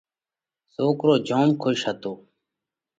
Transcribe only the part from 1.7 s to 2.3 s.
هتو۔